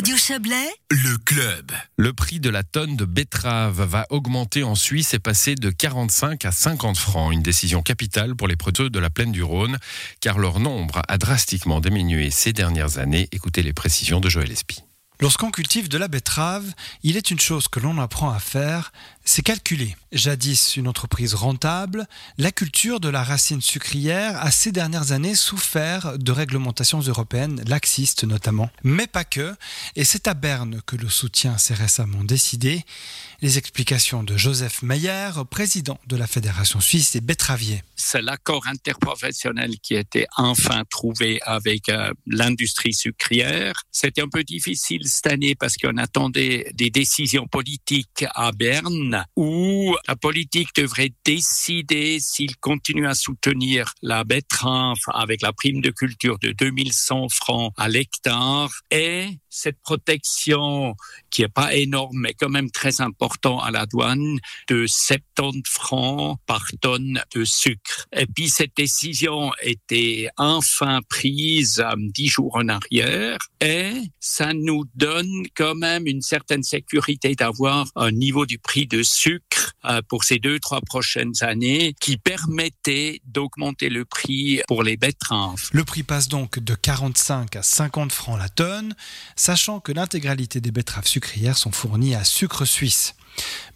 Radio 0.00 0.16
Chablais, 0.16 0.70
le 0.90 1.18
club. 1.18 1.72
Le 1.98 2.14
prix 2.14 2.40
de 2.40 2.48
la 2.48 2.62
tonne 2.62 2.96
de 2.96 3.04
betterave 3.04 3.82
va 3.82 4.06
augmenter 4.08 4.64
en 4.64 4.74
Suisse 4.74 5.12
et 5.12 5.18
passer 5.18 5.56
de 5.56 5.68
45 5.68 6.42
à 6.46 6.52
50 6.52 6.96
francs. 6.96 7.34
Une 7.34 7.42
décision 7.42 7.82
capitale 7.82 8.34
pour 8.34 8.48
les 8.48 8.56
produits 8.56 8.90
de 8.90 8.98
la 8.98 9.10
plaine 9.10 9.30
du 9.30 9.42
Rhône, 9.42 9.76
car 10.20 10.38
leur 10.38 10.58
nombre 10.58 11.02
a 11.06 11.18
drastiquement 11.18 11.82
diminué 11.82 12.30
ces 12.30 12.54
dernières 12.54 12.96
années. 12.96 13.28
Écoutez 13.30 13.62
les 13.62 13.74
précisions 13.74 14.20
de 14.20 14.30
Joël 14.30 14.50
Espy. 14.50 14.82
Lorsqu'on 15.20 15.50
cultive 15.50 15.90
de 15.90 15.98
la 15.98 16.08
betterave, 16.08 16.64
il 17.02 17.18
est 17.18 17.30
une 17.30 17.38
chose 17.38 17.68
que 17.68 17.78
l'on 17.78 17.98
apprend 17.98 18.30
à 18.30 18.38
faire, 18.38 18.92
c'est 19.24 19.42
calculer. 19.42 19.96
Jadis 20.12 20.76
une 20.76 20.88
entreprise 20.88 21.34
rentable, 21.34 22.08
la 22.36 22.50
culture 22.50 22.98
de 22.98 23.08
la 23.08 23.22
racine 23.22 23.60
sucrière 23.60 24.40
a 24.40 24.50
ces 24.50 24.72
dernières 24.72 25.12
années 25.12 25.36
souffert 25.36 26.18
de 26.18 26.32
réglementations 26.32 27.00
européennes, 27.00 27.62
laxistes 27.68 28.24
notamment, 28.24 28.70
mais 28.82 29.06
pas 29.06 29.24
que, 29.24 29.54
et 29.94 30.04
c'est 30.04 30.26
à 30.26 30.34
Berne 30.34 30.80
que 30.84 30.96
le 30.96 31.08
soutien 31.08 31.58
s'est 31.58 31.74
récemment 31.74 32.24
décidé. 32.24 32.84
Les 33.42 33.56
explications 33.56 34.22
de 34.22 34.36
Joseph 34.36 34.82
Meyer, 34.82 35.30
président 35.48 35.98
de 36.06 36.16
la 36.16 36.26
Fédération 36.26 36.80
suisse 36.80 37.12
des 37.12 37.20
betteraviers. 37.20 37.82
C'est 37.96 38.20
l'accord 38.20 38.66
interprofessionnel 38.66 39.78
qui 39.80 39.96
a 39.96 40.00
été 40.00 40.26
enfin 40.36 40.82
trouvé 40.90 41.40
avec 41.42 41.88
euh, 41.88 42.12
l'industrie 42.26 42.92
sucrière. 42.92 43.74
C'était 43.92 44.22
un 44.22 44.28
peu 44.28 44.44
difficile 44.44 45.06
cette 45.06 45.28
année 45.28 45.54
parce 45.54 45.76
qu'on 45.76 45.96
attendait 45.96 46.70
des 46.74 46.90
décisions 46.90 47.46
politiques 47.46 48.24
à 48.34 48.52
Berne 48.52 49.09
où 49.36 49.96
la 50.08 50.16
politique 50.16 50.74
devrait 50.76 51.12
décider 51.24 52.18
s'il 52.20 52.56
continue 52.56 53.06
à 53.06 53.14
soutenir 53.14 53.94
la 54.02 54.24
betterave 54.24 54.98
avec 55.12 55.42
la 55.42 55.52
prime 55.52 55.80
de 55.80 55.90
culture 55.90 56.38
de 56.38 56.52
2100 56.52 57.28
francs 57.30 57.72
à 57.76 57.88
l'hectare. 57.88 58.70
Et 58.90 59.28
cette 59.48 59.80
protection 59.80 60.94
qui 61.30 61.42
est 61.42 61.48
pas 61.48 61.74
énorme 61.74 62.18
mais 62.20 62.34
quand 62.34 62.48
même 62.48 62.70
très 62.70 63.00
important 63.00 63.60
à 63.60 63.70
la 63.70 63.86
douane 63.86 64.38
de 64.68 64.86
70 64.86 65.62
francs 65.66 66.38
par 66.46 66.66
tonne 66.80 67.22
de 67.34 67.44
sucre. 67.44 68.06
Et 68.12 68.26
puis 68.26 68.48
cette 68.48 68.76
décision 68.76 69.52
était 69.62 70.28
enfin 70.36 71.00
prise 71.08 71.80
euh, 71.80 71.94
dix 71.96 72.28
jours 72.28 72.56
en 72.56 72.68
arrière 72.68 73.38
et 73.60 73.92
ça 74.18 74.52
nous 74.52 74.84
donne 74.94 75.44
quand 75.54 75.74
même 75.74 76.06
une 76.06 76.22
certaine 76.22 76.62
sécurité 76.62 77.34
d'avoir 77.34 77.86
un 77.96 78.10
niveau 78.10 78.46
du 78.46 78.58
prix 78.58 78.86
de 78.86 79.02
sucre 79.02 79.74
euh, 79.84 80.02
pour 80.08 80.24
ces 80.24 80.38
deux, 80.38 80.58
trois 80.58 80.80
prochaines 80.80 81.32
années 81.40 81.94
qui 82.00 82.16
permettait 82.16 83.20
d'augmenter 83.24 83.88
le 83.88 84.04
prix 84.04 84.60
pour 84.68 84.82
les 84.82 84.96
betteraves. 84.96 85.68
Le 85.72 85.84
prix 85.84 86.02
passe 86.02 86.28
donc 86.28 86.58
de 86.58 86.74
45 86.74 87.56
à 87.56 87.62
50 87.62 88.12
francs 88.12 88.38
la 88.38 88.48
tonne, 88.48 88.94
sachant 89.36 89.80
que 89.80 89.92
l'intégralité 89.92 90.60
des 90.60 90.70
betteraves 90.70 91.06
sont 91.54 91.72
fournies 91.72 92.14
à 92.14 92.24
sucre 92.24 92.64
suisse. 92.64 93.14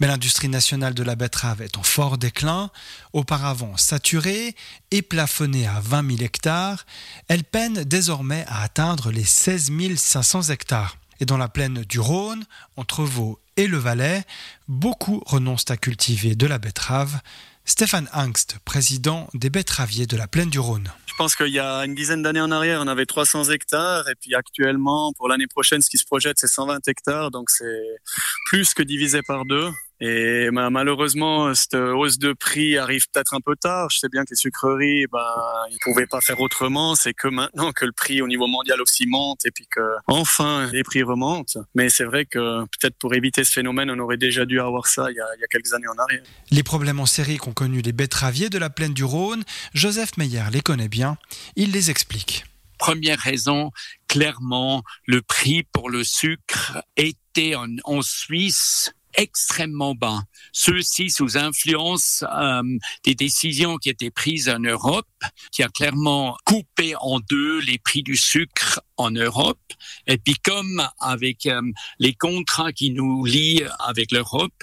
Mais 0.00 0.06
l'industrie 0.06 0.48
nationale 0.48 0.94
de 0.94 1.02
la 1.02 1.16
betterave 1.16 1.62
est 1.62 1.78
en 1.78 1.82
fort 1.82 2.18
déclin. 2.18 2.70
Auparavant 3.12 3.76
saturée 3.76 4.54
et 4.90 5.02
plafonnée 5.02 5.66
à 5.66 5.80
20 5.80 6.16
000 6.16 6.22
hectares, 6.22 6.84
elle 7.28 7.44
peine 7.44 7.84
désormais 7.84 8.44
à 8.48 8.62
atteindre 8.62 9.10
les 9.10 9.24
16 9.24 9.70
500 9.96 10.50
hectares. 10.50 10.98
Et 11.20 11.26
dans 11.26 11.36
la 11.36 11.48
plaine 11.48 11.84
du 11.84 12.00
Rhône, 12.00 12.44
entre 12.76 13.04
Vaud 13.04 13.38
et 13.56 13.66
le 13.66 13.78
Valais, 13.78 14.24
beaucoup 14.66 15.22
renoncent 15.26 15.70
à 15.70 15.76
cultiver 15.76 16.34
de 16.34 16.46
la 16.46 16.58
betterave. 16.58 17.20
Stéphane 17.64 18.08
Angst, 18.12 18.58
président 18.64 19.28
des 19.32 19.48
betteraviers 19.48 20.06
de 20.06 20.16
la 20.16 20.26
plaine 20.26 20.50
du 20.50 20.58
Rhône. 20.58 20.90
Je 21.14 21.18
pense 21.18 21.36
qu'il 21.36 21.54
y 21.54 21.60
a 21.60 21.84
une 21.84 21.94
dizaine 21.94 22.22
d'années 22.22 22.40
en 22.40 22.50
arrière, 22.50 22.80
on 22.82 22.88
avait 22.88 23.06
300 23.06 23.44
hectares 23.44 24.08
et 24.08 24.16
puis 24.20 24.34
actuellement, 24.34 25.12
pour 25.12 25.28
l'année 25.28 25.46
prochaine, 25.46 25.80
ce 25.80 25.88
qui 25.88 25.96
se 25.96 26.04
projette, 26.04 26.38
c'est 26.40 26.48
120 26.48 26.88
hectares, 26.88 27.30
donc 27.30 27.50
c'est 27.50 28.00
plus 28.46 28.74
que 28.74 28.82
divisé 28.82 29.22
par 29.22 29.44
deux. 29.44 29.70
Et 30.06 30.50
bah, 30.52 30.68
malheureusement, 30.68 31.54
cette 31.54 31.76
hausse 31.76 32.18
de 32.18 32.34
prix 32.34 32.76
arrive 32.76 33.08
peut-être 33.10 33.32
un 33.32 33.40
peu 33.40 33.56
tard. 33.56 33.88
Je 33.88 34.00
sais 34.00 34.10
bien 34.10 34.24
que 34.24 34.32
les 34.32 34.36
sucreries, 34.36 35.06
ben, 35.10 35.24
ils 35.70 35.78
pouvaient 35.82 36.06
pas 36.06 36.20
faire 36.20 36.38
autrement. 36.40 36.94
C'est 36.94 37.14
que 37.14 37.26
maintenant 37.26 37.72
que 37.72 37.86
le 37.86 37.92
prix 37.92 38.20
au 38.20 38.28
niveau 38.28 38.46
mondial 38.46 38.82
aussi 38.82 39.06
monte 39.06 39.46
et 39.46 39.50
puis 39.50 39.66
que 39.66 39.80
enfin 40.06 40.68
les 40.72 40.82
prix 40.82 41.02
remontent. 41.02 41.58
Mais 41.74 41.88
c'est 41.88 42.04
vrai 42.04 42.26
que 42.26 42.64
peut-être 42.64 42.98
pour 42.98 43.14
éviter 43.14 43.44
ce 43.44 43.52
phénomène, 43.52 43.90
on 43.90 43.98
aurait 43.98 44.18
déjà 44.18 44.44
dû 44.44 44.60
avoir 44.60 44.88
ça 44.88 45.10
il 45.10 45.16
y 45.16 45.20
a, 45.20 45.26
il 45.38 45.40
y 45.40 45.44
a 45.44 45.46
quelques 45.46 45.72
années 45.72 45.88
en 45.88 45.96
arrière. 45.96 46.22
Les 46.50 46.62
problèmes 46.62 47.00
en 47.00 47.06
série 47.06 47.38
qu'ont 47.38 47.54
connus 47.54 47.80
les 47.80 47.92
betteraviers 47.92 48.50
de 48.50 48.58
la 48.58 48.68
plaine 48.68 48.92
du 48.92 49.04
Rhône, 49.04 49.42
Joseph 49.72 50.18
Meyer 50.18 50.44
les 50.52 50.60
connaît 50.60 50.90
bien. 50.90 51.16
Il 51.56 51.72
les 51.72 51.90
explique. 51.90 52.44
Première 52.76 53.20
raison, 53.20 53.70
clairement, 54.06 54.82
le 55.06 55.22
prix 55.22 55.62
pour 55.72 55.88
le 55.88 56.04
sucre 56.04 56.82
était 56.98 57.54
en, 57.54 57.68
en 57.84 58.02
Suisse 58.02 58.92
extrêmement 59.16 59.94
bas. 59.94 60.22
Ceux-ci 60.52 61.10
sous 61.10 61.36
influence 61.36 62.24
euh, 62.32 62.62
des 63.04 63.14
décisions 63.14 63.76
qui 63.76 63.90
étaient 63.90 64.10
prises 64.10 64.48
en 64.48 64.58
Europe, 64.58 65.08
qui 65.52 65.62
a 65.62 65.68
clairement 65.68 66.36
coupé 66.44 66.94
en 67.00 67.20
deux 67.20 67.60
les 67.60 67.78
prix 67.78 68.02
du 68.02 68.16
sucre 68.16 68.80
en 68.96 69.10
Europe. 69.10 69.58
Et 70.06 70.18
puis 70.18 70.34
comme 70.34 70.86
avec 71.00 71.46
euh, 71.46 71.62
les 71.98 72.14
contrats 72.14 72.72
qui 72.72 72.90
nous 72.90 73.24
lient 73.24 73.62
avec 73.80 74.12
l'Europe, 74.12 74.54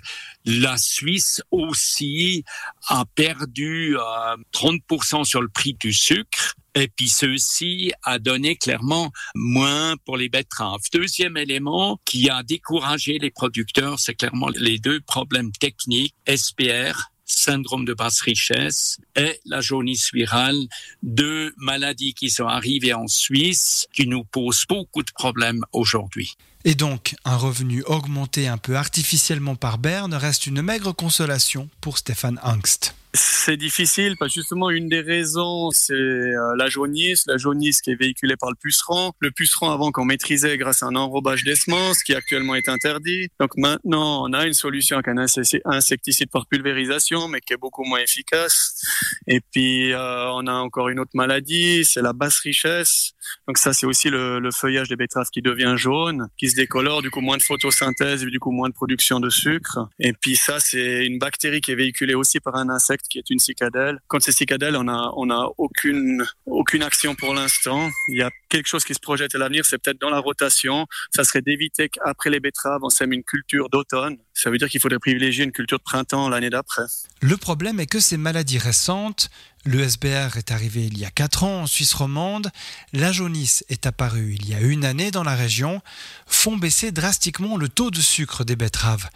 la 0.46 0.78
Suisse 0.78 1.42
aussi 1.52 2.44
a 2.88 3.06
perdu 3.16 3.98
euh, 3.98 4.38
30% 4.54 5.24
sur 5.24 5.42
le 5.42 5.50
prix 5.50 5.74
du 5.74 5.94
sucre. 5.94 6.56
Et 6.74 6.88
puis 6.88 7.10
ceci 7.10 7.92
a 8.04 8.18
donné 8.18 8.56
clairement 8.56 9.12
moins 9.36 9.98
pour 10.06 10.16
les 10.16 10.30
betteraves. 10.30 10.80
Deuxième 10.94 11.36
élément 11.36 12.00
qui 12.06 12.30
a 12.30 12.44
découragé 12.44 13.18
les 13.20 13.30
producteurs, 13.30 14.00
c'est 14.00 14.16
clairement 14.16 14.48
les 14.56 14.80
deux 14.80 15.02
problèmes 15.02 15.52
techniques, 15.52 16.16
SPR, 16.34 17.11
syndrome 17.32 17.86
de 17.86 17.94
basse 17.94 18.22
richesse 18.22 19.00
et 19.16 19.40
la 19.46 19.62
jaunisse 19.62 20.12
virale, 20.14 20.68
deux 21.04 21.54
maladies 21.58 22.14
qui 22.14 22.30
sont 22.30 22.48
arrivées 22.48 22.94
en 22.94 23.08
Suisse 23.08 23.88
qui 23.94 24.08
nous 24.08 24.24
posent 24.24 24.66
beaucoup 24.68 25.04
de 25.04 25.12
problèmes 25.12 25.64
aujourd'hui. 25.72 26.36
Et 26.64 26.76
donc, 26.76 27.16
un 27.26 27.38
revenu 27.38 27.84
augmenté 27.84 28.48
un 28.48 28.58
peu 28.58 28.76
artificiellement 28.76 29.56
par 29.56 29.78
Berne 29.78 30.14
reste 30.14 30.46
une 30.46 30.62
maigre 30.62 30.92
consolation 30.92 31.70
pour 31.82 31.98
Stéphane 31.98 32.40
Angst. 32.44 32.94
C'est 33.14 33.58
difficile 33.58 34.16
parce 34.18 34.34
justement 34.34 34.70
une 34.70 34.88
des 34.88 35.02
raisons 35.02 35.70
c'est 35.72 35.94
euh, 35.94 36.56
la 36.56 36.68
jaunisse, 36.68 37.26
la 37.28 37.36
jaunisse 37.36 37.82
qui 37.82 37.92
est 37.92 37.96
véhiculée 37.96 38.38
par 38.38 38.50
le 38.50 38.56
puceron. 38.56 39.12
Le 39.20 39.32
puceron 39.32 39.70
avant 39.70 39.92
qu'on 39.92 40.06
maîtrisait 40.06 40.58
grâce 40.58 40.82
à 40.82 40.86
un 40.86 40.96
enrobage 40.96 41.44
des 41.44 41.56
semences 41.56 42.04
qui 42.04 42.14
actuellement 42.14 42.56
est 42.56 42.70
interdit. 42.70 43.28
Donc 43.38 43.58
maintenant 43.58 44.24
on 44.24 44.32
a 44.32 44.46
une 44.46 44.54
solution 44.54 44.96
avec 44.96 45.10
un 45.10 45.18
insecticide 45.18 46.30
par 46.30 46.46
pulvérisation 46.46 47.28
mais 47.28 47.42
qui 47.42 47.52
est 47.52 47.58
beaucoup 47.58 47.84
moins 47.84 48.00
efficace. 48.00 48.82
Et 49.28 49.42
puis 49.42 49.92
euh, 49.92 50.32
on 50.32 50.48
a 50.48 50.54
encore 50.54 50.88
une 50.88 51.00
autre 51.00 51.12
maladie, 51.14 51.84
c'est 51.84 52.02
la 52.02 52.14
basse 52.14 52.40
richesse. 52.40 53.12
Donc 53.46 53.58
ça 53.58 53.74
c'est 53.74 53.86
aussi 53.86 54.10
le, 54.10 54.40
le, 54.40 54.52
feuillage 54.52 54.88
des 54.88 54.96
betteraves 54.96 55.30
qui 55.32 55.42
devient 55.42 55.74
jaune, 55.76 56.28
qui 56.38 56.50
se 56.50 56.56
décolore, 56.56 57.02
du 57.02 57.10
coup 57.10 57.22
moins 57.22 57.38
de 57.38 57.44
photosynthèse, 57.44 58.24
du 58.24 58.40
coup 58.40 58.52
moins 58.52 58.70
de 58.70 58.74
production 58.74 59.20
de 59.20 59.30
sucre. 59.30 59.90
Et 60.00 60.14
puis 60.14 60.38
ça 60.38 60.62
c'est 60.62 61.06
une 61.06 61.20
bactérie 61.20 61.60
qui 61.60 61.72
est 61.72 61.76
véhiculée 61.76 62.14
aussi 62.14 62.40
par 62.40 62.56
un 62.56 62.70
insecte 62.70 63.01
qui 63.10 63.20
est 63.20 63.30
une 63.30 63.40
cicadelle. 63.40 64.00
Quand 64.08 64.22
c'est 64.22 64.32
cicadelle, 64.32 64.76
on 64.76 64.88
a, 64.88 65.12
on 65.16 65.30
a 65.30 65.50
aucune, 65.58 66.26
aucune 66.46 66.84
action 66.84 67.16
pour 67.16 67.34
l'instant. 67.34 67.90
Il 68.10 68.18
y 68.18 68.22
a 68.22 68.30
quelque 68.50 68.68
chose 68.68 68.84
qui 68.84 68.94
se 68.94 69.00
projette 69.00 69.34
à 69.36 69.38
l'avenir, 69.38 69.66
c'est 69.66 69.78
peut-être 69.78 70.00
dans 70.00 70.10
la 70.10 70.20
rotation. 70.20 70.88
Ça 71.16 71.24
serait 71.24 71.42
d'éviter 71.42 71.90
qu'après 71.90 72.30
les 72.30 72.40
betteraves, 72.40 72.82
on 72.84 72.90
sème 72.90 73.14
une 73.14 73.24
culture 73.24 73.70
d'automne. 73.70 74.18
Ça 74.34 74.50
veut 74.50 74.58
dire 74.58 74.70
qu'il 74.70 74.82
faudrait 74.82 75.00
privilégier 75.00 75.44
une 75.44 75.52
culture 75.52 75.78
de 75.78 75.84
printemps 75.84 76.30
l'année 76.30 76.50
d'après. 76.50 76.84
Le 77.22 77.38
problème 77.38 77.80
est 77.80 77.86
que 77.86 78.00
ces 78.00 78.18
maladies 78.18 78.58
récentes, 78.58 79.30
le 79.64 79.88
SBR 79.88 80.38
est 80.38 80.52
arrivé 80.52 80.86
il 80.86 80.98
y 80.98 81.06
a 81.06 81.12
4 81.12 81.44
ans 81.44 81.62
en 81.62 81.68
Suisse 81.68 81.94
romande, 81.94 82.52
la 82.94 83.12
jaunisse 83.12 83.64
est 83.70 83.86
apparue 83.86 84.36
il 84.40 84.50
y 84.50 84.56
a 84.56 84.60
une 84.60 84.86
année 84.86 85.12
dans 85.12 85.24
la 85.24 85.36
région, 85.36 85.82
font 86.26 86.58
baisser 86.58 86.92
drastiquement 86.92 87.58
le 87.58 87.70
taux 87.70 87.92
de 87.92 88.02
sucre 88.02 88.44
des 88.44 88.56
betteraves. 88.56 89.10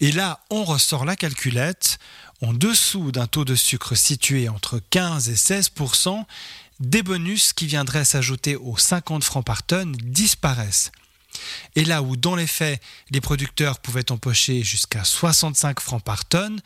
Et 0.00 0.12
là, 0.12 0.40
on 0.50 0.64
ressort 0.64 1.04
la 1.04 1.16
calculette, 1.16 1.98
en 2.40 2.52
dessous 2.52 3.10
d'un 3.10 3.26
taux 3.26 3.44
de 3.44 3.56
sucre 3.56 3.96
situé 3.96 4.48
entre 4.48 4.80
15 4.90 5.28
et 5.28 5.34
16% 5.34 6.24
des 6.78 7.02
bonus 7.02 7.52
qui 7.52 7.66
viendraient 7.66 8.04
s'ajouter 8.04 8.54
aux 8.54 8.76
50 8.76 9.24
francs 9.24 9.44
par 9.44 9.64
tonne 9.64 9.96
disparaissent. 9.96 10.92
Et 11.76 11.84
là 11.84 12.02
où, 12.02 12.16
dans 12.16 12.34
les 12.34 12.46
faits, 12.46 12.80
les 13.10 13.20
producteurs 13.20 13.78
pouvaient 13.78 14.10
empocher 14.12 14.62
jusqu'à 14.62 15.04
65 15.04 15.80
francs 15.80 16.02
par 16.02 16.24
tonne, 16.24 16.60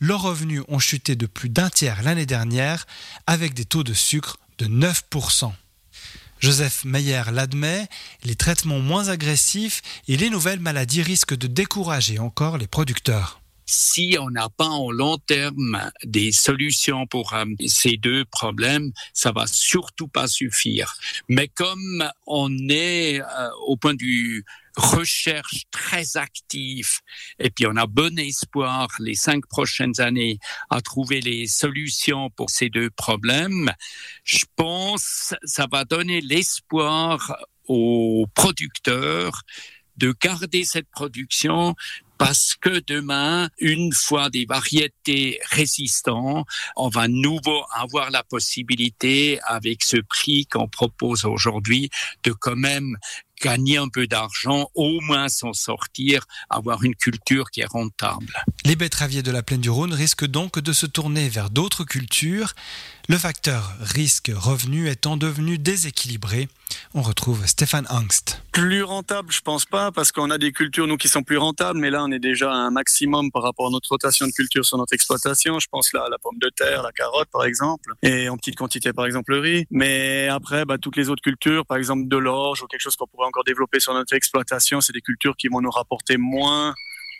leurs 0.00 0.22
revenus 0.22 0.62
ont 0.68 0.78
chuté 0.78 1.16
de 1.16 1.26
plus 1.26 1.48
d'un 1.48 1.70
tiers 1.70 2.02
l'année 2.02 2.26
dernière, 2.26 2.86
avec 3.26 3.54
des 3.54 3.64
taux 3.64 3.84
de 3.84 3.94
sucre 3.94 4.38
de 4.58 4.66
9%. 4.66 5.52
Joseph 6.40 6.84
Meyer 6.84 7.22
l'admet, 7.32 7.88
les 8.24 8.36
traitements 8.36 8.78
moins 8.78 9.08
agressifs 9.08 9.82
et 10.06 10.16
les 10.16 10.30
nouvelles 10.30 10.60
maladies 10.60 11.02
risquent 11.02 11.36
de 11.36 11.48
décourager 11.48 12.18
encore 12.18 12.58
les 12.58 12.68
producteurs. 12.68 13.40
Si 13.68 14.16
on 14.18 14.30
n'a 14.30 14.48
pas 14.48 14.68
en 14.68 14.90
long 14.90 15.18
terme 15.18 15.90
des 16.02 16.32
solutions 16.32 17.06
pour 17.06 17.34
euh, 17.34 17.44
ces 17.66 17.98
deux 17.98 18.24
problèmes, 18.24 18.92
ça 19.12 19.30
va 19.30 19.46
surtout 19.46 20.08
pas 20.08 20.26
suffire. 20.26 20.94
Mais 21.28 21.48
comme 21.48 22.10
on 22.26 22.50
est 22.70 23.20
euh, 23.20 23.50
au 23.66 23.76
point 23.76 23.94
vue 23.98 24.44
recherche 24.76 25.64
très 25.72 26.16
active 26.16 27.00
et 27.40 27.50
puis 27.50 27.66
on 27.66 27.76
a 27.76 27.86
bon 27.86 28.16
espoir 28.18 28.88
les 29.00 29.16
cinq 29.16 29.44
prochaines 29.48 30.00
années 30.00 30.38
à 30.70 30.80
trouver 30.80 31.20
les 31.20 31.48
solutions 31.48 32.30
pour 32.30 32.48
ces 32.48 32.70
deux 32.70 32.90
problèmes. 32.90 33.72
Je 34.22 34.44
pense 34.54 35.34
ça 35.42 35.66
va 35.70 35.84
donner 35.84 36.20
l'espoir 36.20 37.36
aux 37.66 38.26
producteurs 38.34 39.42
de 39.96 40.14
garder 40.20 40.64
cette 40.64 40.88
production 40.90 41.74
parce 42.18 42.54
que 42.60 42.82
demain, 42.86 43.48
une 43.58 43.92
fois 43.92 44.28
des 44.28 44.44
variétés 44.44 45.40
résistantes, 45.50 46.46
on 46.76 46.88
va 46.88 47.08
nouveau 47.08 47.64
avoir 47.72 48.10
la 48.10 48.22
possibilité, 48.24 49.40
avec 49.44 49.82
ce 49.82 49.96
prix 49.96 50.46
qu'on 50.46 50.68
propose 50.68 51.24
aujourd'hui, 51.24 51.90
de 52.24 52.32
quand 52.32 52.56
même 52.56 52.96
gagner 53.40 53.76
un 53.76 53.88
peu 53.88 54.06
d'argent, 54.06 54.68
au 54.74 55.00
moins 55.00 55.28
s'en 55.28 55.52
sortir, 55.52 56.26
avoir 56.50 56.82
une 56.82 56.94
culture 56.94 57.50
qui 57.50 57.60
est 57.60 57.70
rentable. 57.70 58.34
Les 58.64 58.76
betteraviers 58.76 59.22
de 59.22 59.30
la 59.30 59.42
plaine 59.42 59.60
du 59.60 59.70
Rhône 59.70 59.92
risquent 59.92 60.26
donc 60.26 60.58
de 60.58 60.72
se 60.72 60.86
tourner 60.86 61.28
vers 61.28 61.50
d'autres 61.50 61.84
cultures, 61.84 62.54
le 63.08 63.16
facteur 63.16 63.72
risque-revenu 63.80 64.88
étant 64.88 65.16
devenu 65.16 65.56
déséquilibré. 65.56 66.48
On 66.94 67.00
retrouve 67.00 67.46
Stéphane 67.46 67.86
Angst. 67.88 68.42
Plus 68.52 68.82
rentable, 68.82 69.32
je 69.32 69.40
pense 69.40 69.64
pas, 69.64 69.92
parce 69.92 70.12
qu'on 70.12 70.30
a 70.30 70.36
des 70.36 70.52
cultures, 70.52 70.86
nous, 70.86 70.98
qui 70.98 71.08
sont 71.08 71.22
plus 71.22 71.38
rentables, 71.38 71.78
mais 71.78 71.90
là, 71.90 72.02
on 72.08 72.12
est 72.12 72.18
déjà 72.18 72.50
à 72.50 72.54
un 72.54 72.70
maximum 72.70 73.30
par 73.30 73.42
rapport 73.42 73.66
à 73.66 73.70
notre 73.70 73.88
rotation 73.90 74.26
de 74.26 74.32
culture 74.32 74.64
sur 74.64 74.78
notre 74.78 74.94
exploitation. 74.94 75.58
Je 75.58 75.68
pense 75.70 75.92
là 75.92 76.04
à 76.06 76.08
la 76.08 76.18
pomme 76.18 76.38
de 76.38 76.48
terre, 76.48 76.82
la 76.82 76.92
carotte, 76.92 77.28
par 77.30 77.44
exemple, 77.44 77.92
et 78.02 78.28
en 78.28 78.36
petite 78.36 78.56
quantité, 78.56 78.92
par 78.92 79.06
exemple, 79.06 79.32
le 79.32 79.40
riz. 79.40 79.66
Mais 79.70 80.28
après, 80.28 80.64
bah, 80.64 80.78
toutes 80.78 80.96
les 80.96 81.10
autres 81.10 81.22
cultures, 81.22 81.66
par 81.66 81.76
exemple, 81.76 82.08
de 82.08 82.16
l'orge 82.16 82.62
ou 82.62 82.66
quelque 82.66 82.80
chose 82.80 82.96
qu'on 82.96 83.06
pourrait 83.06 83.26
encore 83.26 83.44
développer 83.44 83.80
sur 83.80 83.94
notre 83.94 84.14
exploitation, 84.14 84.80
c'est 84.80 84.92
des 84.92 85.00
cultures 85.00 85.36
qui 85.36 85.48
vont 85.48 85.60
nous 85.60 85.70
rapporter 85.70 86.16
moins 86.16 86.74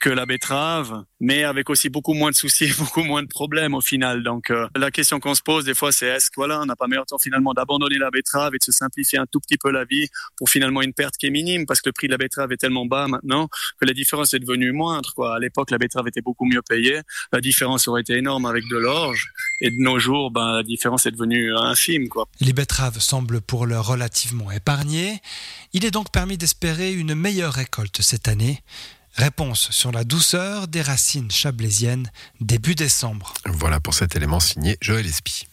que 0.09 0.15
la 0.15 0.25
betterave, 0.25 1.05
mais 1.21 1.45
avec 1.45 1.69
aussi 1.69 1.91
beaucoup 1.91 2.15
moins 2.15 2.31
de 2.31 2.37
soucis, 2.37 2.73
beaucoup 2.79 3.03
moins 3.03 3.23
de 3.23 3.29
problèmes 3.29 3.75
au 3.75 3.83
final. 3.83 4.23
Donc 4.23 4.51
euh, 4.51 4.67
la 4.75 4.91
question 4.91 5.21
qu'on 5.21 5.35
se 5.35 5.43
pose 5.43 5.67
des 5.67 5.75
fois, 5.75 5.93
c'est 5.93 6.07
est-ce 6.07 6.31
que 6.31 6.37
voilà, 6.37 6.65
n'a 6.65 6.77
pas 6.77 6.87
meilleur 6.87 7.05
temps 7.05 7.19
finalement 7.19 7.53
d'abandonner 7.53 7.99
la 7.99 8.11
betterave 8.11 8.55
et 8.55 8.59
de 8.59 8.65
se 8.65 8.73
simplifier 8.73 9.19
un 9.19 9.27
tout 9.27 9.39
petit 9.39 9.59
peu 9.59 9.71
la 9.71 9.85
vie 9.85 10.09
pour 10.39 10.49
finalement 10.49 10.81
une 10.81 10.95
perte 10.95 11.19
qui 11.19 11.27
est 11.27 11.31
minime? 11.31 11.67
Parce 11.67 11.83
que 11.83 11.91
le 11.91 11.93
prix 11.93 12.07
de 12.07 12.13
la 12.13 12.17
betterave 12.17 12.51
est 12.53 12.57
tellement 12.57 12.87
bas 12.87 13.07
maintenant 13.07 13.49
que 13.79 13.85
la 13.85 13.93
différence 13.93 14.33
est 14.33 14.39
devenue 14.39 14.73
moindre. 14.73 15.13
Quoi. 15.15 15.37
À 15.37 15.39
l'époque, 15.39 15.71
la 15.71 15.77
betterave 15.77 16.09
était 16.09 16.23
beaucoup 16.23 16.47
mieux 16.47 16.63
payée, 16.63 17.01
la 17.31 17.43
différence 17.43 17.87
aurait 17.87 18.01
été 18.01 18.15
énorme 18.15 18.47
avec 18.47 18.67
de 18.67 18.79
l'orge 18.79 19.29
et 19.61 19.71
de 19.71 19.77
nos 19.79 19.99
jours, 19.99 20.31
ben, 20.31 20.53
la 20.53 20.63
différence 20.63 21.05
est 21.05 21.11
devenue 21.11 21.55
infime. 21.55 22.09
Quoi. 22.09 22.25
Les 22.41 22.55
betteraves 22.55 22.99
semblent 23.01 23.43
pour 23.43 23.67
l'heure 23.67 23.87
relativement 23.87 24.51
épargnées. 24.51 25.21
Il 25.75 25.85
est 25.85 25.91
donc 25.91 26.11
permis 26.11 26.39
d'espérer 26.39 26.95
une 26.95 27.15
meilleure 27.15 27.53
récolte 27.53 28.01
cette 28.01 28.27
année. 28.27 28.63
Réponse 29.15 29.71
sur 29.71 29.93
la 29.93 30.05
douceur 30.05 30.69
des 30.69 30.83
racines 30.83 31.31
chablaisiennes 31.31 32.11
début 32.41 32.75
décembre. 32.75 33.35
Voilà 33.47 33.81
pour 33.81 33.95
cet 33.95 34.17
élément 34.17 34.41
signé 34.41 34.77
Joël 34.81 35.07
Espy. 35.07 35.47